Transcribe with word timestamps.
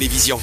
Télévision. 0.00 0.40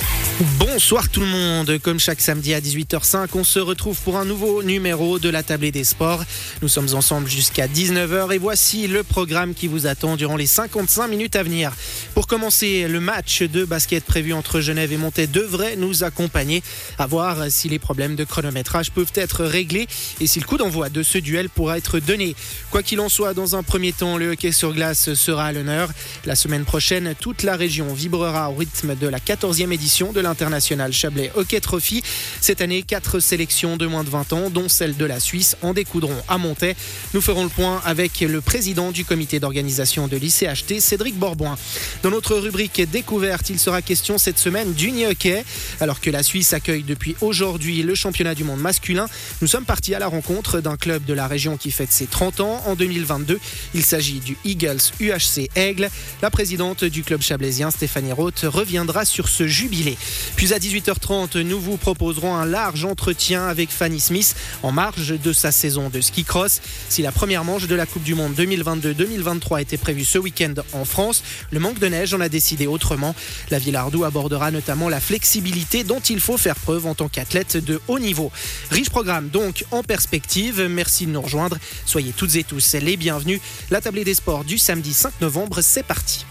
Bonsoir 0.59 1.09
tout 1.09 1.21
le 1.21 1.25
monde, 1.25 1.79
comme 1.79 1.99
chaque 1.99 2.21
samedi 2.21 2.53
à 2.53 2.61
18h05, 2.61 3.29
on 3.33 3.43
se 3.43 3.57
retrouve 3.57 3.99
pour 4.01 4.17
un 4.17 4.25
nouveau 4.25 4.61
numéro 4.61 5.17
de 5.17 5.29
la 5.29 5.41
tablée 5.41 5.71
des 5.71 5.83
sports. 5.83 6.23
Nous 6.61 6.67
sommes 6.67 6.93
ensemble 6.93 7.27
jusqu'à 7.27 7.65
19h 7.65 8.31
et 8.31 8.37
voici 8.37 8.87
le 8.87 9.01
programme 9.01 9.55
qui 9.55 9.65
vous 9.65 9.87
attend 9.87 10.15
durant 10.15 10.35
les 10.35 10.45
55 10.45 11.07
minutes 11.07 11.35
à 11.35 11.41
venir. 11.41 11.71
Pour 12.13 12.27
commencer, 12.27 12.87
le 12.87 12.99
match 12.99 13.41
de 13.41 13.65
basket 13.65 14.03
prévu 14.03 14.31
entre 14.31 14.61
Genève 14.61 14.93
et 14.93 14.97
Montaix 14.97 15.25
devrait 15.25 15.75
nous 15.75 16.03
accompagner 16.03 16.61
à 16.99 17.07
voir 17.07 17.49
si 17.49 17.67
les 17.67 17.79
problèmes 17.79 18.15
de 18.15 18.23
chronométrage 18.23 18.91
peuvent 18.91 19.13
être 19.15 19.43
réglés 19.43 19.87
et 20.21 20.27
si 20.27 20.39
le 20.39 20.45
coup 20.45 20.57
d'envoi 20.57 20.89
de 20.89 21.01
ce 21.01 21.17
duel 21.17 21.49
pourra 21.49 21.79
être 21.79 21.97
donné. 21.97 22.35
Quoi 22.69 22.83
qu'il 22.83 22.99
en 22.99 23.09
soit, 23.09 23.33
dans 23.33 23.55
un 23.55 23.63
premier 23.63 23.91
temps, 23.91 24.17
le 24.17 24.33
hockey 24.33 24.51
sur 24.51 24.71
glace 24.71 25.15
sera 25.15 25.45
à 25.45 25.51
l'honneur. 25.51 25.89
La 26.25 26.35
semaine 26.35 26.63
prochaine, 26.63 27.15
toute 27.19 27.41
la 27.41 27.55
région 27.55 27.91
vibrera 27.91 28.51
au 28.51 28.55
rythme 28.55 28.95
de 28.95 29.07
la 29.07 29.19
14 29.19 29.37
14e 29.47 29.71
édition 29.71 30.11
de 30.11 30.19
l'international 30.27 30.91
Chablais 30.91 31.31
Hockey 31.35 31.59
Trophy. 31.61 32.03
Cette 32.41 32.61
année, 32.61 32.83
quatre 32.83 33.19
sélections 33.19 33.77
de 33.77 33.85
moins 33.85 34.03
de 34.03 34.09
20 34.09 34.33
ans, 34.33 34.49
dont 34.49 34.67
celle 34.67 34.97
de 34.97 35.05
la 35.05 35.19
Suisse, 35.19 35.55
en 35.61 35.73
découdront 35.73 36.21
à 36.27 36.37
Montaix. 36.37 36.75
Nous 37.13 37.21
ferons 37.21 37.43
le 37.43 37.49
point 37.49 37.81
avec 37.85 38.19
le 38.19 38.41
président 38.41 38.91
du 38.91 39.05
comité 39.05 39.39
d'organisation 39.39 40.07
de 40.07 40.17
l'ICHT, 40.17 40.79
Cédric 40.79 41.15
Borboin. 41.15 41.57
Dans 42.03 42.11
notre 42.11 42.35
rubrique 42.35 42.81
découverte, 42.91 43.49
il 43.49 43.59
sera 43.59 43.81
question 43.81 44.17
cette 44.17 44.37
semaine 44.37 44.73
du 44.73 44.91
hockey. 45.05 45.45
Alors 45.79 46.01
que 46.01 46.09
la 46.09 46.23
Suisse 46.23 46.53
accueille 46.53 46.83
depuis 46.83 47.15
aujourd'hui 47.21 47.83
le 47.83 47.95
championnat 47.95 48.35
du 48.35 48.43
monde 48.43 48.59
masculin, 48.59 49.07
nous 49.41 49.47
sommes 49.47 49.65
partis 49.65 49.95
à 49.95 49.99
la 49.99 50.07
rencontre 50.07 50.59
d'un 50.59 50.75
club 50.75 51.05
de 51.05 51.13
la 51.13 51.27
région 51.27 51.57
qui 51.57 51.71
fête 51.71 51.91
ses 51.91 52.07
30 52.07 52.41
ans 52.41 52.63
en 52.65 52.75
2022. 52.75 53.39
Il 53.73 53.83
s'agit 53.83 54.19
du 54.19 54.37
Eagles 54.43 54.79
UHC 54.99 55.49
Aigle. 55.55 55.89
La 56.21 56.29
présidente 56.29 56.83
du 56.83 57.03
club 57.03 57.21
chablaisien, 57.21 57.71
Stéphanie 57.71 58.11
Roth, 58.11 58.41
reviendra 58.43 59.05
sur 59.05 59.29
ce 59.29 59.47
jubilé. 59.47 59.97
Puis 60.35 60.53
à 60.53 60.59
18h30, 60.59 61.41
nous 61.41 61.59
vous 61.59 61.77
proposerons 61.77 62.35
un 62.35 62.45
large 62.45 62.85
entretien 62.85 63.47
avec 63.47 63.69
Fanny 63.69 63.99
Smith 63.99 64.35
en 64.63 64.71
marge 64.71 65.19
de 65.19 65.33
sa 65.33 65.51
saison 65.51 65.89
de 65.89 66.01
ski 66.01 66.23
cross. 66.23 66.61
Si 66.89 67.01
la 67.01 67.11
première 67.11 67.43
manche 67.43 67.67
de 67.67 67.75
la 67.75 67.85
Coupe 67.85 68.03
du 68.03 68.15
Monde 68.15 68.33
2022-2023 68.35 69.61
était 69.61 69.77
prévue 69.77 70.05
ce 70.05 70.17
week-end 70.17 70.53
en 70.73 70.85
France, 70.85 71.23
le 71.51 71.59
manque 71.59 71.79
de 71.79 71.87
neige 71.87 72.13
en 72.13 72.21
a 72.21 72.29
décidé 72.29 72.67
autrement. 72.67 73.15
La 73.49 73.59
Villardou 73.59 74.03
abordera 74.03 74.51
notamment 74.51 74.89
la 74.89 74.99
flexibilité 74.99 75.83
dont 75.83 75.99
il 75.99 76.19
faut 76.19 76.37
faire 76.37 76.55
preuve 76.55 76.85
en 76.85 76.95
tant 76.95 77.09
qu'athlète 77.09 77.57
de 77.57 77.81
haut 77.87 77.99
niveau. 77.99 78.31
Riche 78.71 78.89
programme 78.89 79.29
donc 79.29 79.65
en 79.71 79.83
perspective. 79.83 80.61
Merci 80.69 81.05
de 81.05 81.11
nous 81.11 81.21
rejoindre. 81.21 81.57
Soyez 81.85 82.13
toutes 82.15 82.35
et 82.35 82.43
tous 82.43 82.73
les 82.73 82.97
bienvenus. 82.97 83.39
La 83.71 83.81
tablée 83.81 84.03
des 84.03 84.13
sports 84.13 84.43
du 84.43 84.57
samedi 84.57 84.93
5 84.93 85.21
novembre, 85.21 85.61
c'est 85.61 85.83
parti. 85.83 86.25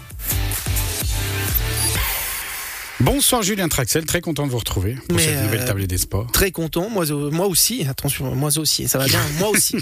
Bonsoir 2.99 3.43
Julien 3.43 3.67
Traxel, 3.67 4.07
très 4.07 4.21
content 4.21 4.47
de 4.47 4.51
vous 4.51 4.57
retrouver 4.57 4.97
pour 5.07 5.19
cette 5.19 5.43
nouvelle 5.43 5.61
euh, 5.61 5.67
tablée 5.67 5.85
des 5.85 5.99
sports. 5.99 6.31
Très 6.31 6.49
content, 6.49 6.89
moi, 6.89 7.05
moi 7.31 7.45
aussi, 7.45 7.85
attention, 7.87 8.33
moi 8.33 8.49
aussi, 8.57 8.87
ça 8.87 8.97
va 8.97 9.05
bien, 9.05 9.21
moi 9.37 9.49
aussi. 9.49 9.77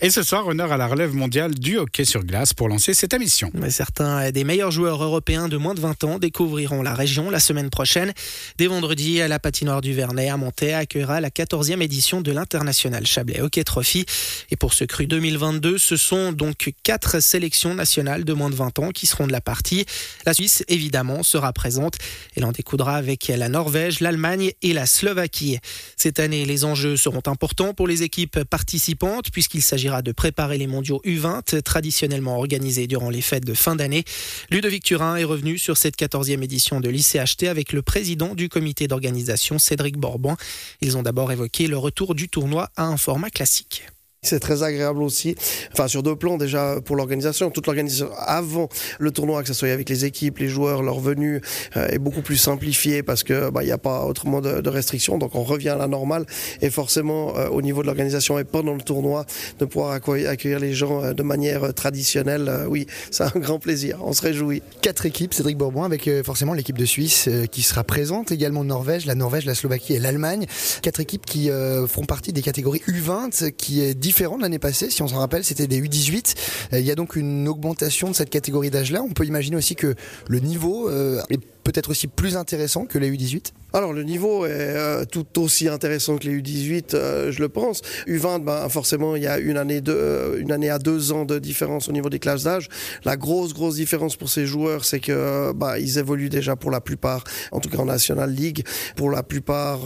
Et 0.00 0.08
ce 0.08 0.22
soir, 0.22 0.46
honneur 0.46 0.70
à 0.70 0.76
la 0.76 0.86
relève 0.86 1.12
mondiale 1.14 1.52
du 1.52 1.78
hockey 1.78 2.04
sur 2.04 2.22
glace 2.22 2.54
pour 2.54 2.68
lancer 2.68 2.94
cette 2.94 3.12
émission. 3.12 3.50
Mais 3.54 3.70
certains 3.70 4.30
des 4.30 4.44
meilleurs 4.44 4.70
joueurs 4.70 5.02
européens 5.02 5.48
de 5.48 5.56
moins 5.56 5.74
de 5.74 5.80
20 5.80 6.04
ans 6.04 6.18
découvriront 6.20 6.80
la 6.82 6.94
région 6.94 7.28
la 7.28 7.40
semaine 7.40 7.70
prochaine. 7.70 8.12
Dès 8.56 8.68
vendredi, 8.68 9.20
à 9.20 9.26
la 9.26 9.40
patinoire 9.40 9.80
du 9.80 9.92
Vernet 9.92 10.28
à 10.28 10.36
Montaix 10.36 10.74
accueillera 10.74 11.20
la 11.20 11.30
14e 11.30 11.82
édition 11.82 12.20
de 12.20 12.30
l'International 12.30 13.04
Chablais 13.04 13.40
Hockey 13.40 13.64
Trophy. 13.64 14.06
Et 14.52 14.56
pour 14.56 14.74
ce 14.74 14.84
cru 14.84 15.08
2022, 15.08 15.76
ce 15.76 15.96
sont 15.96 16.30
donc 16.30 16.72
quatre 16.84 17.18
sélections 17.18 17.74
nationales 17.74 18.22
de 18.22 18.32
moins 18.32 18.50
de 18.50 18.54
20 18.54 18.78
ans 18.78 18.90
qui 18.90 19.06
seront 19.06 19.26
de 19.26 19.32
la 19.32 19.40
partie. 19.40 19.86
La 20.24 20.34
Suisse, 20.34 20.62
évidemment, 20.68 21.24
sera 21.24 21.52
présente. 21.52 21.96
Et 22.36 22.43
en 22.44 22.52
découdra 22.52 22.96
avec 22.96 23.28
la 23.28 23.48
Norvège, 23.48 24.00
l'Allemagne 24.00 24.52
et 24.62 24.72
la 24.72 24.86
Slovaquie. 24.86 25.58
Cette 25.96 26.20
année, 26.20 26.44
les 26.44 26.64
enjeux 26.64 26.96
seront 26.96 27.22
importants 27.26 27.74
pour 27.74 27.88
les 27.88 28.02
équipes 28.02 28.44
participantes 28.44 29.30
puisqu'il 29.30 29.62
s'agira 29.62 30.02
de 30.02 30.12
préparer 30.12 30.58
les 30.58 30.66
mondiaux 30.66 31.00
U20 31.04 31.62
traditionnellement 31.62 32.36
organisés 32.36 32.86
durant 32.86 33.10
les 33.10 33.22
fêtes 33.22 33.44
de 33.44 33.54
fin 33.54 33.76
d'année. 33.76 34.04
Ludovic 34.50 34.84
Turin 34.84 35.16
est 35.16 35.24
revenu 35.24 35.58
sur 35.58 35.76
cette 35.76 35.96
14e 35.98 36.42
édition 36.42 36.80
de 36.80 36.88
l'ICHT 36.88 37.48
avec 37.48 37.72
le 37.72 37.82
président 37.82 38.34
du 38.34 38.48
comité 38.48 38.88
d'organisation 38.88 39.58
Cédric 39.58 39.96
Borban. 39.96 40.36
Ils 40.80 40.96
ont 40.96 41.02
d'abord 41.02 41.32
évoqué 41.32 41.66
le 41.66 41.78
retour 41.78 42.14
du 42.14 42.28
tournoi 42.28 42.70
à 42.76 42.84
un 42.84 42.96
format 42.96 43.30
classique. 43.30 43.84
C'est 44.24 44.40
très 44.40 44.62
agréable 44.62 45.02
aussi, 45.02 45.36
enfin 45.72 45.86
sur 45.86 46.02
deux 46.02 46.16
plans 46.16 46.38
déjà 46.38 46.76
pour 46.82 46.96
l'organisation, 46.96 47.50
toute 47.50 47.66
l'organisation 47.66 48.08
avant 48.18 48.68
le 48.98 49.10
tournoi, 49.10 49.42
que 49.42 49.48
ce 49.48 49.54
soit 49.54 49.68
avec 49.68 49.88
les 49.90 50.06
équipes, 50.06 50.38
les 50.38 50.48
joueurs, 50.48 50.82
leur 50.82 50.98
venue 50.98 51.42
euh, 51.76 51.88
est 51.88 51.98
beaucoup 51.98 52.22
plus 52.22 52.38
simplifiée 52.38 53.02
parce 53.02 53.22
que 53.22 53.50
bah, 53.50 53.62
il 53.62 53.66
n'y 53.66 53.72
a 53.72 53.78
pas 53.78 54.06
autrement 54.06 54.40
de, 54.40 54.60
de, 54.62 54.70
restrictions, 54.70 55.18
donc 55.18 55.34
on 55.34 55.42
revient 55.42 55.70
à 55.70 55.76
la 55.76 55.88
normale. 55.88 56.24
Et 56.62 56.70
forcément 56.70 57.36
euh, 57.36 57.48
au 57.48 57.60
niveau 57.60 57.82
de 57.82 57.86
l'organisation 57.86 58.38
et 58.38 58.44
pendant 58.44 58.74
le 58.74 58.80
tournoi 58.80 59.26
de 59.58 59.64
pouvoir 59.66 59.92
accueillir, 59.92 60.58
les 60.58 60.72
gens 60.72 61.02
euh, 61.02 61.12
de 61.12 61.22
manière 61.22 61.74
traditionnelle, 61.74 62.50
oui, 62.68 62.86
c'est 63.10 63.24
un 63.24 63.38
grand 63.38 63.58
plaisir, 63.58 63.98
on 64.02 64.14
se 64.14 64.22
réjouit. 64.22 64.62
Quatre 64.80 65.04
équipes, 65.04 65.34
Cédric 65.34 65.58
Bourbon 65.58 65.82
avec 65.82 66.08
forcément 66.24 66.54
l'équipe 66.54 66.78
de 66.78 66.84
Suisse 66.84 67.28
qui 67.50 67.62
sera 67.62 67.84
présente, 67.84 68.32
également 68.32 68.64
Norvège, 68.64 69.04
la 69.06 69.14
Norvège, 69.14 69.44
la 69.44 69.54
Slovaquie 69.54 69.94
et 69.94 69.98
l'Allemagne, 69.98 70.46
quatre 70.82 71.00
équipes 71.00 71.26
qui 71.26 71.48
feront 71.48 72.06
partie 72.06 72.32
des 72.32 72.42
catégories 72.42 72.82
U20 72.88 73.52
qui 73.52 73.82
est 73.82 73.94
l'année 74.40 74.58
passée. 74.58 74.90
Si 74.90 75.02
on 75.02 75.08
s'en 75.08 75.18
rappelle, 75.18 75.44
c'était 75.44 75.66
des 75.66 75.80
U18. 75.80 76.34
Euh, 76.72 76.80
il 76.80 76.86
y 76.86 76.90
a 76.90 76.94
donc 76.94 77.16
une 77.16 77.48
augmentation 77.48 78.10
de 78.10 78.14
cette 78.14 78.30
catégorie 78.30 78.70
d'âge-là. 78.70 79.02
On 79.02 79.10
peut 79.10 79.24
imaginer 79.24 79.56
aussi 79.56 79.74
que 79.74 79.94
le 80.28 80.40
niveau 80.40 80.88
euh, 80.88 81.20
peut-être 81.64 81.90
aussi 81.90 82.06
plus 82.06 82.36
intéressant 82.36 82.86
que 82.86 82.98
les 82.98 83.10
U18 83.10 83.52
alors 83.74 83.92
le 83.92 84.04
niveau 84.04 84.46
est 84.46 84.50
euh, 84.52 85.04
tout 85.04 85.40
aussi 85.40 85.66
intéressant 85.66 86.16
que 86.16 86.28
les 86.28 86.40
U18, 86.40 86.94
euh, 86.94 87.32
je 87.32 87.40
le 87.40 87.48
pense. 87.48 87.82
U20, 88.06 88.44
ben, 88.44 88.68
forcément, 88.68 89.16
il 89.16 89.24
y 89.24 89.26
a 89.26 89.38
une 89.38 89.56
année, 89.56 89.80
de, 89.80 89.92
euh, 89.92 90.38
une 90.38 90.52
année 90.52 90.70
à 90.70 90.78
deux 90.78 91.10
ans 91.10 91.24
de 91.24 91.40
différence 91.40 91.88
au 91.88 91.92
niveau 91.92 92.08
des 92.08 92.20
classes 92.20 92.44
d'âge. 92.44 92.68
La 93.04 93.16
grosse, 93.16 93.52
grosse 93.52 93.74
différence 93.74 94.14
pour 94.14 94.28
ces 94.28 94.46
joueurs, 94.46 94.84
c'est 94.84 95.00
que 95.00 95.52
ben, 95.54 95.76
ils 95.76 95.98
évoluent 95.98 96.28
déjà 96.28 96.54
pour 96.54 96.70
la 96.70 96.80
plupart, 96.80 97.24
en 97.50 97.58
tout 97.58 97.68
cas 97.68 97.78
en 97.78 97.86
National 97.86 98.30
League. 98.30 98.64
Pour 98.94 99.10
la 99.10 99.24
plupart, 99.24 99.80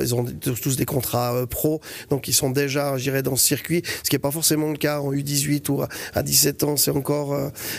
ils 0.00 0.14
ont 0.14 0.24
tous 0.62 0.76
des 0.76 0.84
contrats 0.84 1.34
pro, 1.48 1.80
donc 2.10 2.28
ils 2.28 2.32
sont 2.32 2.50
déjà, 2.50 2.96
je 2.96 3.02
dirais, 3.02 3.24
dans 3.24 3.34
ce 3.34 3.44
circuit, 3.44 3.82
ce 4.04 4.08
qui 4.08 4.14
n'est 4.14 4.20
pas 4.20 4.30
forcément 4.30 4.70
le 4.70 4.76
cas 4.76 5.00
en 5.00 5.12
U18 5.12 5.68
ou 5.72 5.82
à 6.14 6.22
17 6.22 6.62
ans, 6.62 6.76
c'est 6.76 6.92
encore, 6.92 7.36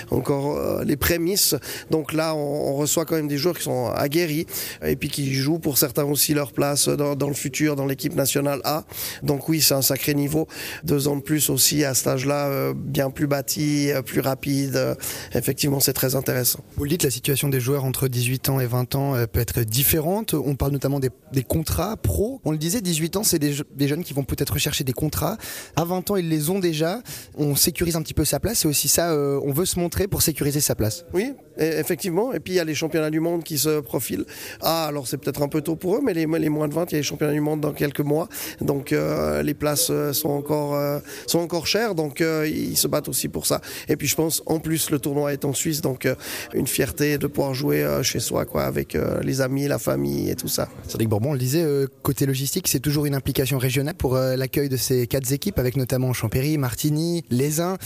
encore 0.09 0.83
les 0.83 0.97
prémices. 0.97 1.55
Donc 1.89 2.11
là, 2.11 2.35
on, 2.35 2.71
on 2.71 2.75
reçoit 2.75 3.05
quand 3.11 3.17
même 3.17 3.27
des 3.27 3.37
joueurs 3.37 3.57
qui 3.57 3.63
sont 3.63 3.91
aguerris 3.93 4.45
et 4.85 4.95
puis 4.95 5.09
qui 5.09 5.33
jouent 5.33 5.59
pour 5.59 5.77
certains 5.77 6.05
aussi 6.05 6.33
leur 6.33 6.53
place 6.53 6.87
dans, 6.87 7.27
le 7.27 7.33
futur 7.33 7.75
dans 7.75 7.85
l'équipe 7.85 8.15
nationale 8.15 8.61
A. 8.63 8.85
Donc 9.21 9.49
oui, 9.49 9.59
c'est 9.59 9.73
un 9.73 9.81
sacré 9.81 10.13
niveau. 10.13 10.47
Deux 10.85 11.09
ans 11.09 11.17
de 11.17 11.21
plus 11.21 11.49
aussi 11.49 11.83
à 11.83 11.93
cet 11.93 12.07
âge-là, 12.07 12.47
euh, 12.47 12.73
bien 12.73 13.09
plus 13.09 13.27
bâti, 13.27 13.91
euh, 13.91 14.01
plus 14.01 14.21
rapide. 14.21 14.77
Euh, 14.77 14.95
effectivement, 15.33 15.81
c'est 15.81 15.91
très 15.91 16.15
intéressant. 16.15 16.61
Vous 16.77 16.85
le 16.85 16.89
dites, 16.89 17.03
la 17.03 17.11
situation 17.11 17.49
des 17.49 17.59
joueurs 17.59 17.83
entre 17.83 18.07
18 18.07 18.47
ans 18.47 18.59
et 18.61 18.65
20 18.65 18.95
ans 18.95 19.13
peut 19.31 19.41
être 19.41 19.61
différente. 19.61 20.33
On 20.33 20.55
parle 20.55 20.71
notamment 20.71 20.99
des, 20.99 21.09
contrats 21.43 21.97
pro. 21.97 22.39
On 22.45 22.51
le 22.51 22.57
disait, 22.57 22.79
18 22.79 23.17
ans, 23.17 23.23
c'est 23.23 23.39
des, 23.39 23.55
des, 23.75 23.87
jeunes 23.89 24.05
qui 24.05 24.13
vont 24.13 24.23
peut-être 24.23 24.53
rechercher 24.53 24.85
des 24.85 24.93
contrats. 24.93 25.37
À 25.75 25.83
20 25.83 26.11
ans, 26.11 26.15
ils 26.15 26.29
les 26.29 26.49
ont 26.49 26.59
déjà. 26.59 27.01
On 27.37 27.55
sécurise 27.55 27.97
un 27.97 28.01
petit 28.01 28.13
peu 28.13 28.23
sa 28.23 28.39
place. 28.39 28.59
C'est 28.59 28.67
aussi 28.69 28.87
ça, 28.87 29.13
on 29.13 29.51
veut 29.51 29.65
se 29.65 29.79
montrer 29.79 30.07
pour 30.07 30.21
sécuriser 30.21 30.61
sa 30.61 30.75
place. 30.75 31.03
Oui, 31.13 31.33
effectivement. 31.61 32.33
Et 32.33 32.39
puis 32.39 32.53
il 32.53 32.55
y 32.57 32.59
a 32.59 32.63
les 32.63 32.75
championnats 32.75 33.09
du 33.09 33.19
monde 33.19 33.43
qui 33.43 33.57
se 33.57 33.79
profilent. 33.79 34.25
Ah, 34.61 34.85
alors 34.87 35.07
c'est 35.07 35.17
peut-être 35.17 35.41
un 35.41 35.47
peu 35.47 35.61
tôt 35.61 35.75
pour 35.75 35.97
eux, 35.97 36.01
mais 36.03 36.13
les, 36.13 36.25
les, 36.25 36.49
moins 36.49 36.67
de 36.67 36.73
20, 36.73 36.91
il 36.91 36.93
y 36.93 36.95
a 36.95 36.99
les 36.99 37.03
championnats 37.03 37.33
du 37.33 37.41
monde 37.41 37.61
dans 37.61 37.73
quelques 37.73 38.01
mois. 38.01 38.27
Donc 38.59 38.93
euh, 38.93 39.43
les 39.43 39.53
places 39.53 39.89
euh, 39.89 40.13
sont 40.13 40.29
encore, 40.29 40.75
euh, 40.75 40.99
sont 41.27 41.39
encore 41.39 41.67
chères, 41.67 41.95
donc 41.95 42.21
ils 42.21 42.77
se 42.77 42.87
battent 42.87 43.09
aussi 43.09 43.27
pour 43.27 43.45
ça. 43.45 43.61
Et 43.87 43.95
puis 43.95 44.07
je 44.07 44.15
pense, 44.15 44.41
en 44.45 44.59
plus, 44.59 44.89
le 44.89 44.99
tournoi 44.99 45.33
est 45.33 45.45
en 45.45 45.53
Suisse, 45.53 45.81
donc 45.81 46.07
une 46.53 46.67
fierté 46.67 47.17
de 47.17 47.27
pouvoir 47.27 47.53
jouer 47.53 47.85
chez 48.03 48.19
soi, 48.19 48.45
quoi, 48.45 48.63
avec 48.63 48.97
les 49.21 49.41
amis, 49.41 49.67
la 49.67 49.79
famille 49.79 50.29
et 50.29 50.35
tout 50.35 50.47
ça. 50.47 50.69
Cédric 50.87 51.09
Bourbon, 51.09 51.31
on 51.31 51.33
le 51.33 51.39
disait, 51.39 51.65
côté 52.01 52.25
logistique, 52.25 52.67
c'est 52.67 52.79
toujours 52.79 53.05
une 53.05 53.15
implication 53.15 53.57
régionale 53.57 53.95
pour 53.95 54.15
l'accueil 54.15 54.69
de 54.69 54.77
ces 54.77 55.07
quatre 55.07 55.31
équipes, 55.31 55.59
avec 55.59 55.75
notamment 55.75 56.13
Champéry, 56.13 56.57
Martigny, 56.57 57.23
Lézin, 57.29 57.77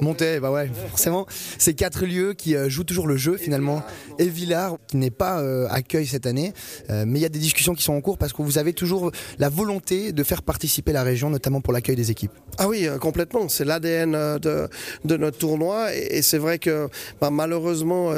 Montaix, 0.00 0.40
bah 0.40 0.50
ouais, 0.50 0.70
forcément, 0.90 1.26
ces 1.58 1.74
quatre 1.74 2.04
lieux 2.04 2.34
qui 2.34 2.54
jouent 2.68 2.84
toujours 2.84 3.06
le 3.06 3.16
jeu 3.16 3.21
finalement, 3.38 3.82
et 4.18 4.28
Villars, 4.28 4.76
qui 4.86 4.96
n'est 4.96 5.10
pas 5.10 5.42
accueil 5.70 6.06
cette 6.06 6.26
année. 6.26 6.52
Euh, 6.90 7.04
mais 7.06 7.18
il 7.18 7.22
y 7.22 7.26
a 7.26 7.28
des 7.28 7.38
discussions 7.38 7.74
qui 7.74 7.82
sont 7.82 7.94
en 7.94 8.00
cours 8.00 8.18
parce 8.18 8.32
que 8.32 8.42
vous 8.42 8.58
avez 8.58 8.72
toujours 8.72 9.10
la 9.38 9.48
volonté 9.48 10.12
de 10.12 10.22
faire 10.22 10.42
participer 10.42 10.92
la 10.92 11.02
région, 11.02 11.30
notamment 11.30 11.60
pour 11.60 11.72
l'accueil 11.72 11.96
des 11.96 12.10
équipes. 12.10 12.32
Ah 12.58 12.68
oui, 12.68 12.86
euh, 12.86 12.98
complètement. 12.98 13.48
C'est 13.48 13.64
l'ADN 13.64 14.14
euh, 14.14 14.38
de, 14.38 14.68
de, 15.04 15.16
notre 15.16 15.38
tournoi. 15.38 15.94
Et, 15.94 16.22
c'est 16.22 16.38
vrai 16.38 16.58
que 16.58 16.88
bah, 17.20 17.30
malheureusement, 17.30 18.12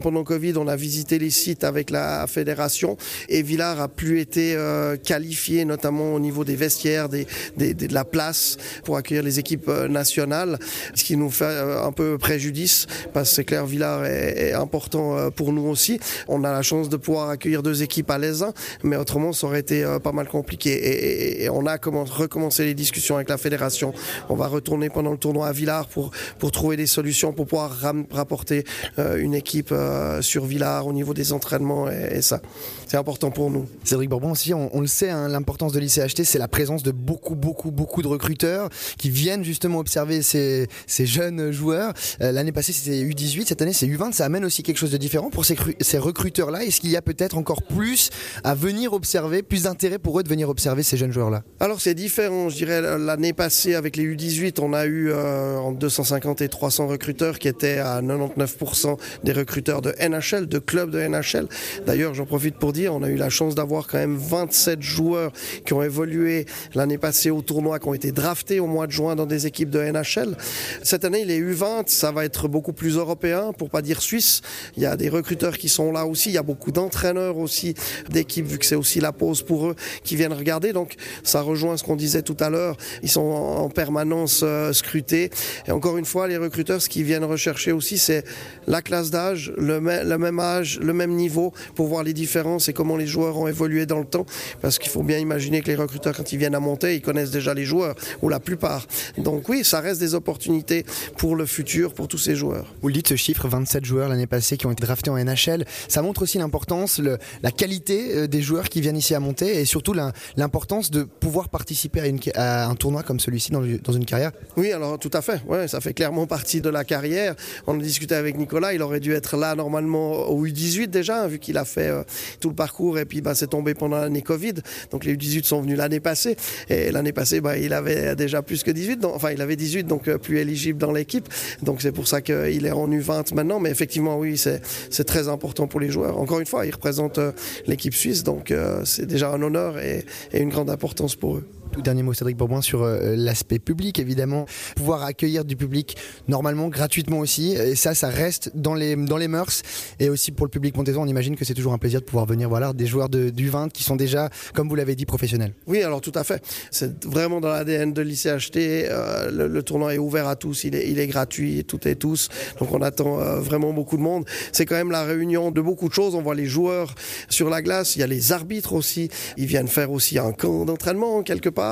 pendant 0.00 0.24
Covid, 0.24 0.54
on 0.56 0.66
a 0.66 0.76
visité 0.76 1.18
les 1.18 1.30
sites 1.30 1.64
avec 1.64 1.90
la 1.90 2.26
fédération 2.26 2.96
et 3.28 3.42
Villars 3.42 3.80
a 3.80 3.88
plus 3.88 4.20
été 4.20 4.56
qualifié, 5.04 5.64
notamment 5.64 6.14
au 6.14 6.20
niveau 6.20 6.44
des 6.44 6.56
vestiaires, 6.56 7.08
des, 7.08 7.26
des, 7.56 7.74
de 7.74 7.92
la 7.92 8.04
place 8.04 8.56
pour 8.84 8.96
accueillir 8.96 9.22
les 9.22 9.38
équipes 9.38 9.68
nationales, 9.88 10.58
ce 10.94 11.04
qui 11.04 11.16
nous 11.16 11.30
fait 11.30 11.44
un 11.44 11.92
peu 11.92 12.16
préjudice 12.18 12.86
parce 13.12 13.30
que 13.30 13.36
c'est 13.36 13.44
clair, 13.44 13.66
Villars 13.66 14.04
est, 14.04 14.23
est 14.24 14.52
important 14.52 15.30
pour 15.30 15.52
nous 15.52 15.66
aussi. 15.66 15.98
On 16.28 16.44
a 16.44 16.52
la 16.52 16.62
chance 16.62 16.88
de 16.88 16.96
pouvoir 16.96 17.30
accueillir 17.30 17.62
deux 17.62 17.82
équipes 17.82 18.10
à 18.10 18.18
l'aise, 18.18 18.44
mais 18.82 18.96
autrement, 18.96 19.32
ça 19.32 19.46
aurait 19.46 19.60
été 19.60 19.84
pas 20.02 20.12
mal 20.12 20.28
compliqué. 20.28 21.44
Et, 21.44 21.50
on 21.50 21.66
a 21.66 21.76
recommencé 21.76 22.64
les 22.64 22.74
discussions 22.74 23.16
avec 23.16 23.28
la 23.28 23.38
fédération. 23.38 23.92
On 24.28 24.34
va 24.34 24.46
retourner 24.46 24.90
pendant 24.90 25.12
le 25.12 25.18
tournoi 25.18 25.48
à 25.48 25.52
Villars 25.52 25.86
pour, 25.86 26.10
pour 26.38 26.50
trouver 26.50 26.76
des 26.76 26.86
solutions 26.86 27.32
pour 27.32 27.46
pouvoir 27.46 27.76
rapporter 28.10 28.64
une 28.98 29.34
équipe 29.34 29.74
sur 30.20 30.44
Villars 30.44 30.86
au 30.86 30.92
niveau 30.92 31.14
des 31.14 31.32
entraînements 31.32 31.88
et, 31.90 32.22
ça, 32.22 32.40
c'est 32.86 32.96
important 32.96 33.30
pour 33.30 33.50
nous. 33.50 33.66
Cédric 33.84 34.08
Bourbon 34.08 34.32
aussi, 34.32 34.54
on, 34.54 34.80
le 34.80 34.86
sait, 34.86 35.10
hein, 35.10 35.28
l'importance 35.28 35.72
de 35.72 35.80
l'ICHT, 35.80 36.24
c'est 36.24 36.38
la 36.38 36.48
présence 36.48 36.82
de 36.82 36.90
beaucoup, 36.90 37.34
beaucoup, 37.34 37.70
beaucoup 37.70 38.02
de 38.02 38.08
recruteurs 38.08 38.68
qui 38.98 39.10
viennent 39.10 39.44
justement 39.44 39.78
observer 39.78 40.22
ces, 40.22 40.68
jeunes 40.88 41.50
joueurs. 41.50 41.92
Euh, 42.20 42.32
l'année 42.32 42.52
passée, 42.52 42.72
c'était 42.72 43.02
U18, 43.02 43.46
cette 43.46 43.62
année, 43.62 43.72
c'est 43.72 43.86
U20. 43.86 44.12
Ça 44.14 44.26
amène 44.26 44.44
aussi 44.44 44.62
quelque 44.62 44.76
chose 44.76 44.92
de 44.92 44.96
différent 44.96 45.28
pour 45.28 45.44
ces, 45.44 45.98
recruteurs-là. 45.98 46.62
Est-ce 46.62 46.80
qu'il 46.80 46.90
y 46.90 46.96
a 46.96 47.02
peut-être 47.02 47.36
encore 47.36 47.64
plus 47.64 48.10
à 48.44 48.54
venir 48.54 48.92
observer, 48.92 49.42
plus 49.42 49.64
d'intérêt 49.64 49.98
pour 49.98 50.20
eux 50.20 50.22
de 50.22 50.28
venir 50.28 50.48
observer 50.48 50.84
ces 50.84 50.96
jeunes 50.96 51.10
joueurs-là? 51.10 51.42
Alors, 51.58 51.80
c'est 51.80 51.94
différent. 51.94 52.48
Je 52.48 52.54
dirais, 52.54 52.80
l'année 52.96 53.32
passée, 53.32 53.74
avec 53.74 53.96
les 53.96 54.04
U18, 54.04 54.60
on 54.60 54.72
a 54.72 54.86
eu 54.86 55.10
euh, 55.10 55.56
entre 55.56 55.80
250 55.80 56.42
et 56.42 56.48
300 56.48 56.86
recruteurs 56.86 57.40
qui 57.40 57.48
étaient 57.48 57.78
à 57.78 58.00
99% 58.02 58.98
des 59.24 59.32
recruteurs 59.32 59.82
de 59.82 59.92
NHL, 60.00 60.46
de 60.46 60.60
clubs 60.60 60.92
de 60.92 61.00
NHL. 61.00 61.48
D'ailleurs, 61.84 62.14
j'en 62.14 62.24
profite 62.24 62.54
pour 62.54 62.72
dire, 62.72 62.94
on 62.94 63.02
a 63.02 63.08
eu 63.08 63.16
la 63.16 63.30
chance 63.30 63.56
d'avoir 63.56 63.88
quand 63.88 63.98
même 63.98 64.16
27 64.16 64.80
joueurs 64.80 65.32
qui 65.66 65.72
ont 65.72 65.82
évolué 65.82 66.46
l'année 66.76 66.98
passée 66.98 67.30
au 67.30 67.42
tournoi, 67.42 67.80
qui 67.80 67.88
ont 67.88 67.94
été 67.94 68.12
draftés 68.12 68.60
au 68.60 68.68
mois 68.68 68.86
de 68.86 68.92
juin 68.92 69.16
dans 69.16 69.26
des 69.26 69.48
équipes 69.48 69.70
de 69.70 69.80
NHL. 69.80 70.36
Cette 70.84 71.04
année, 71.04 71.24
les 71.24 71.42
U20, 71.42 71.88
ça 71.88 72.12
va 72.12 72.24
être 72.24 72.46
beaucoup 72.46 72.72
plus 72.72 72.96
européen, 72.96 73.52
pour 73.58 73.70
pas 73.70 73.82
dire 73.82 74.03
suisse. 74.04 74.42
Il 74.76 74.82
y 74.82 74.86
a 74.86 74.96
des 74.96 75.08
recruteurs 75.08 75.58
qui 75.58 75.68
sont 75.68 75.90
là 75.90 76.06
aussi. 76.06 76.30
Il 76.30 76.34
y 76.34 76.38
a 76.38 76.42
beaucoup 76.42 76.70
d'entraîneurs 76.70 77.38
aussi 77.38 77.74
d'équipes, 78.10 78.46
vu 78.46 78.58
que 78.58 78.66
c'est 78.66 78.74
aussi 78.74 79.00
la 79.00 79.12
pause 79.12 79.42
pour 79.42 79.68
eux, 79.68 79.74
qui 80.04 80.16
viennent 80.16 80.32
regarder. 80.32 80.72
Donc, 80.72 80.94
ça 81.22 81.40
rejoint 81.40 81.76
ce 81.76 81.84
qu'on 81.84 81.96
disait 81.96 82.22
tout 82.22 82.36
à 82.40 82.50
l'heure. 82.50 82.76
Ils 83.02 83.10
sont 83.10 83.20
en 83.20 83.68
permanence 83.68 84.40
euh, 84.42 84.72
scrutés. 84.72 85.30
Et 85.66 85.72
encore 85.72 85.98
une 85.98 86.04
fois, 86.04 86.28
les 86.28 86.36
recruteurs, 86.36 86.80
ce 86.80 86.88
qu'ils 86.88 87.04
viennent 87.04 87.24
rechercher 87.24 87.72
aussi, 87.72 87.98
c'est 87.98 88.24
la 88.66 88.82
classe 88.82 89.10
d'âge, 89.10 89.52
le, 89.56 89.78
le 89.78 90.18
même 90.18 90.40
âge, 90.40 90.78
le 90.80 90.92
même 90.92 91.12
niveau, 91.12 91.52
pour 91.74 91.86
voir 91.86 92.02
les 92.02 92.12
différences 92.12 92.68
et 92.68 92.72
comment 92.72 92.96
les 92.96 93.06
joueurs 93.06 93.38
ont 93.38 93.48
évolué 93.48 93.86
dans 93.86 93.98
le 93.98 94.06
temps. 94.06 94.26
Parce 94.60 94.78
qu'il 94.78 94.90
faut 94.90 95.02
bien 95.02 95.18
imaginer 95.18 95.60
que 95.60 95.68
les 95.68 95.74
recruteurs, 95.74 96.16
quand 96.16 96.32
ils 96.32 96.38
viennent 96.38 96.54
à 96.54 96.60
monter, 96.60 96.94
ils 96.94 97.02
connaissent 97.02 97.30
déjà 97.30 97.54
les 97.54 97.64
joueurs, 97.64 97.94
ou 98.22 98.28
la 98.28 98.40
plupart. 98.40 98.86
Donc 99.18 99.48
oui, 99.48 99.64
ça 99.64 99.80
reste 99.80 100.00
des 100.00 100.14
opportunités 100.14 100.84
pour 101.16 101.36
le 101.36 101.46
futur, 101.46 101.94
pour 101.94 102.08
tous 102.08 102.18
ces 102.18 102.36
joueurs. 102.36 102.74
Vous 102.82 102.88
le 102.88 102.94
dites, 102.94 103.08
ce 103.08 103.16
chiffre, 103.16 103.48
27 103.48 103.84
joueurs 103.84 103.93
l'année 103.96 104.26
passée 104.26 104.56
qui 104.56 104.66
ont 104.66 104.70
été 104.70 104.84
draftés 104.84 105.10
en 105.10 105.16
NHL, 105.16 105.64
ça 105.88 106.02
montre 106.02 106.22
aussi 106.22 106.38
l'importance, 106.38 107.00
la 107.42 107.50
qualité 107.50 108.16
euh, 108.16 108.26
des 108.26 108.42
joueurs 108.42 108.68
qui 108.68 108.80
viennent 108.80 108.96
ici 108.96 109.14
à 109.14 109.20
monter 109.20 109.60
et 109.60 109.64
surtout 109.64 109.94
l'importance 110.36 110.90
de 110.90 111.02
pouvoir 111.02 111.48
participer 111.48 112.00
à, 112.34 112.68
un 112.68 112.74
tournoi 112.74 113.02
comme 113.02 113.20
celui-ci 113.20 113.52
dans, 113.52 113.62
une 113.62 114.04
carrière. 114.04 114.32
Oui, 114.56 114.72
alors 114.72 114.98
tout 114.98 115.10
à 115.12 115.22
fait. 115.22 115.40
Ouais, 115.46 115.68
ça 115.68 115.80
fait 115.80 115.94
clairement 115.94 116.26
partie 116.26 116.60
de 116.60 116.68
la 116.68 116.84
carrière. 116.84 117.34
On 117.66 117.78
a 117.78 117.82
discuté 117.82 118.14
avec 118.14 118.36
Nicolas, 118.36 118.72
il 118.72 118.82
aurait 118.82 119.00
dû 119.00 119.12
être 119.12 119.36
là 119.36 119.54
normalement 119.54 120.28
au 120.28 120.46
U18 120.46 120.88
déjà, 120.88 121.26
vu 121.26 121.38
qu'il 121.38 121.56
a 121.58 121.64
fait 121.64 121.88
euh, 121.88 122.02
tout 122.40 122.48
le 122.48 122.54
parcours 122.54 122.98
et 122.98 123.04
puis 123.04 123.20
bah, 123.20 123.34
c'est 123.34 123.48
tombé 123.48 123.74
pendant 123.74 123.98
l'année 123.98 124.22
Covid. 124.22 124.54
Donc 124.90 125.04
les 125.04 125.16
U18 125.16 125.44
sont 125.44 125.62
venus 125.62 125.78
l'année 125.78 126.00
passée 126.00 126.36
et 126.68 126.90
l'année 126.90 127.12
passée, 127.12 127.40
bah, 127.40 127.58
il 127.58 127.72
avait 127.72 128.14
déjà 128.16 128.42
plus 128.42 128.62
que 128.62 128.70
18, 128.70 129.04
enfin 129.04 129.30
il 129.30 129.40
avait 129.40 129.56
18 129.56 129.84
donc 129.86 130.08
euh, 130.08 130.18
plus 130.18 130.38
éligible 130.38 130.78
dans 130.78 130.92
l'équipe. 130.92 131.28
Donc 131.62 131.82
c'est 131.82 131.92
pour 131.92 132.08
ça 132.08 132.20
qu'il 132.20 132.66
est 132.66 132.72
en 132.72 132.88
U20 132.88 133.34
maintenant. 133.34 133.60
Mais 133.60 133.74
oui, 134.18 134.36
c'est 134.36 135.04
très 135.04 135.28
important 135.28 135.66
pour 135.66 135.80
les 135.80 135.90
joueurs. 135.90 136.18
Encore 136.18 136.40
une 136.40 136.46
fois, 136.46 136.66
il 136.66 136.72
représente 136.72 137.18
euh, 137.18 137.32
l'équipe 137.66 137.94
suisse, 137.94 138.22
donc 138.22 138.52
c'est 138.84 139.06
déjà 139.06 139.30
un 139.30 139.42
honneur 139.42 139.78
et 139.78 140.04
une 140.32 140.48
grande 140.48 140.70
importance 140.70 141.16
pour 141.16 141.36
eux. 141.36 141.44
Tout 141.74 141.82
dernier 141.82 142.04
mot, 142.04 142.12
Cédric 142.12 142.36
Bourbon, 142.36 142.62
sur 142.62 142.84
euh, 142.84 143.16
l'aspect 143.16 143.58
public, 143.58 143.98
évidemment. 143.98 144.46
Pouvoir 144.76 145.02
accueillir 145.02 145.44
du 145.44 145.56
public 145.56 145.96
normalement, 146.28 146.68
gratuitement 146.68 147.18
aussi. 147.18 147.50
Et 147.50 147.74
ça, 147.74 147.96
ça 147.96 148.10
reste 148.10 148.52
dans 148.54 148.74
les, 148.74 148.94
dans 148.94 149.16
les 149.16 149.26
mœurs. 149.26 149.62
Et 149.98 150.08
aussi 150.08 150.30
pour 150.30 150.46
le 150.46 150.50
public 150.50 150.76
montaisan, 150.76 151.02
on 151.02 151.08
imagine 151.08 151.34
que 151.34 151.44
c'est 151.44 151.52
toujours 151.52 151.72
un 151.72 151.78
plaisir 151.78 151.98
de 151.98 152.04
pouvoir 152.04 152.26
venir 152.26 152.48
voir 152.48 152.74
des 152.74 152.86
joueurs 152.86 153.08
du 153.08 153.48
20 153.48 153.72
qui 153.72 153.82
sont 153.82 153.96
déjà, 153.96 154.30
comme 154.54 154.68
vous 154.68 154.76
l'avez 154.76 154.94
dit, 154.94 155.04
professionnels. 155.04 155.52
Oui, 155.66 155.82
alors 155.82 156.00
tout 156.00 156.12
à 156.14 156.22
fait. 156.22 156.44
C'est 156.70 157.04
vraiment 157.04 157.40
dans 157.40 157.48
l'ADN 157.48 157.92
de 157.92 158.02
l'ICHT. 158.02 158.56
Euh, 158.56 159.48
le, 159.48 159.62
tournoi 159.64 159.96
est 159.96 159.98
ouvert 159.98 160.28
à 160.28 160.36
tous, 160.36 160.62
il 160.62 160.76
est, 160.76 161.06
gratuit, 161.08 161.64
tout 161.64 161.88
et 161.88 161.96
tous. 161.96 162.28
Donc 162.60 162.70
on 162.70 162.82
attend 162.82 163.18
euh, 163.18 163.40
vraiment 163.40 163.72
beaucoup 163.72 163.96
de 163.96 164.02
monde. 164.02 164.26
C'est 164.52 164.64
quand 164.64 164.76
même 164.76 164.92
la 164.92 165.02
réunion 165.02 165.50
de 165.50 165.60
beaucoup 165.60 165.88
de 165.88 165.94
choses. 165.94 166.14
On 166.14 166.22
voit 166.22 166.36
les 166.36 166.46
joueurs 166.46 166.94
sur 167.28 167.50
la 167.50 167.62
glace, 167.62 167.96
il 167.96 167.98
y 167.98 168.02
a 168.04 168.06
les 168.06 168.30
arbitres 168.30 168.74
aussi. 168.74 169.08
Ils 169.36 169.46
viennent 169.46 169.66
faire 169.66 169.90
aussi 169.90 170.20
un 170.20 170.30
camp 170.30 170.64
d'entraînement 170.64 171.24
quelque 171.24 171.48
part 171.48 171.63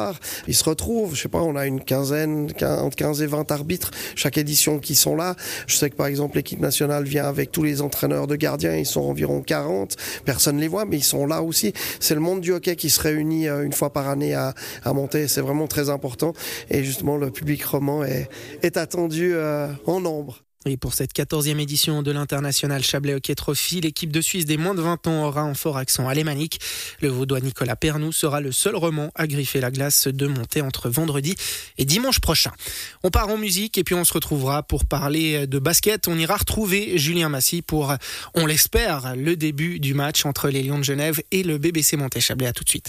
ils 0.48 0.54
se 0.54 0.64
retrouvent, 0.64 1.14
je 1.14 1.22
sais 1.22 1.28
pas, 1.28 1.40
on 1.40 1.56
a 1.56 1.66
une 1.66 1.80
quinzaine, 1.80 2.50
entre 2.62 2.96
15 2.96 3.22
et 3.22 3.26
20 3.26 3.50
arbitres 3.50 3.90
chaque 4.14 4.38
édition 4.38 4.78
qui 4.78 4.94
sont 4.94 5.16
là. 5.16 5.36
Je 5.66 5.76
sais 5.76 5.90
que 5.90 5.96
par 5.96 6.06
exemple 6.06 6.36
l'équipe 6.36 6.60
nationale 6.60 7.04
vient 7.04 7.24
avec 7.24 7.52
tous 7.52 7.62
les 7.62 7.82
entraîneurs 7.82 8.26
de 8.26 8.36
gardiens, 8.36 8.76
ils 8.76 8.86
sont 8.86 9.02
environ 9.02 9.42
40, 9.42 9.96
personne 10.24 10.58
les 10.58 10.68
voit, 10.68 10.84
mais 10.84 10.98
ils 10.98 11.04
sont 11.04 11.26
là 11.26 11.42
aussi. 11.42 11.72
C'est 12.00 12.14
le 12.14 12.20
monde 12.20 12.40
du 12.40 12.52
hockey 12.52 12.76
qui 12.76 12.90
se 12.90 13.00
réunit 13.00 13.48
euh, 13.48 13.64
une 13.64 13.72
fois 13.72 13.92
par 13.92 14.08
année 14.08 14.34
à, 14.34 14.54
monter, 14.92 15.28
c'est 15.28 15.40
vraiment 15.40 15.66
très 15.66 15.90
important. 15.90 16.32
Et 16.70 16.84
justement, 16.84 17.16
le 17.16 17.30
public 17.30 17.64
roman 17.64 18.04
est, 18.04 18.28
est 18.62 18.76
attendu 18.76 19.32
euh, 19.34 19.68
en 19.86 20.00
nombre. 20.00 20.42
Et 20.64 20.76
pour 20.76 20.94
cette 20.94 21.12
14e 21.12 21.58
édition 21.58 22.02
de 22.02 22.12
l'international 22.12 22.84
Chablais 22.84 23.14
Hockey 23.14 23.34
Trophy, 23.34 23.80
l'équipe 23.80 24.12
de 24.12 24.20
Suisse 24.20 24.44
des 24.44 24.56
moins 24.56 24.74
de 24.74 24.80
20 24.80 25.08
ans 25.08 25.24
aura 25.24 25.40
un 25.40 25.54
fort 25.54 25.76
accent 25.76 26.08
alémanique. 26.08 26.60
Le 27.00 27.08
vaudois 27.08 27.40
Nicolas 27.40 27.74
Pernou 27.74 28.12
sera 28.12 28.40
le 28.40 28.52
seul 28.52 28.76
roman 28.76 29.10
à 29.16 29.26
griffer 29.26 29.60
la 29.60 29.72
glace 29.72 30.06
de 30.06 30.26
montée 30.28 30.60
entre 30.60 30.88
vendredi 30.88 31.34
et 31.78 31.84
dimanche 31.84 32.20
prochain. 32.20 32.52
On 33.02 33.10
part 33.10 33.28
en 33.28 33.38
musique 33.38 33.76
et 33.76 33.82
puis 33.82 33.96
on 33.96 34.04
se 34.04 34.12
retrouvera 34.12 34.62
pour 34.62 34.84
parler 34.84 35.48
de 35.48 35.58
basket. 35.58 36.06
On 36.06 36.16
ira 36.16 36.36
retrouver 36.36 36.96
Julien 36.96 37.28
Massy 37.28 37.60
pour, 37.60 37.94
on 38.34 38.46
l'espère, 38.46 39.16
le 39.16 39.34
début 39.34 39.80
du 39.80 39.94
match 39.94 40.24
entre 40.26 40.48
les 40.48 40.62
Lions 40.62 40.78
de 40.78 40.84
Genève 40.84 41.20
et 41.32 41.42
le 41.42 41.58
BBC 41.58 41.96
Monté 41.96 42.20
Chablais. 42.20 42.46
À 42.46 42.52
tout 42.52 42.62
de 42.62 42.68
suite. 42.68 42.80